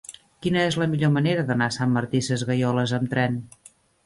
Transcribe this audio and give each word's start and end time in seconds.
Quina 0.45 0.63
és 0.69 0.77
la 0.83 0.87
millor 0.93 1.11
manera 1.17 1.43
d'anar 1.51 1.67
a 1.67 1.75
Sant 1.77 1.93
Martí 1.99 2.23
Sesgueioles 2.29 2.95
amb 2.99 3.15
tren? 3.15 3.39